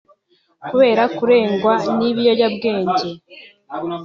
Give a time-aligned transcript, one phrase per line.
[0.69, 3.07] Kubera kurengwa n’ibiyobyabwenge